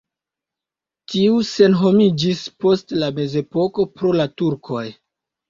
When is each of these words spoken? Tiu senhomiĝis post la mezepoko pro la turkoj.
Tiu 1.13 1.35
senhomiĝis 1.49 2.41
post 2.65 2.95
la 3.03 3.11
mezepoko 3.21 3.87
pro 4.01 4.17
la 4.23 4.29
turkoj. 4.43 4.83